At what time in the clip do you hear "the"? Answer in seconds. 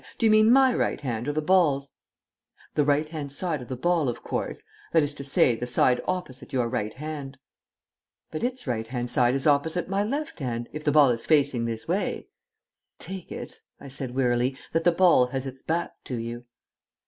1.33-1.43, 2.73-2.83, 3.67-3.75, 5.55-5.67, 10.83-10.91, 14.85-14.91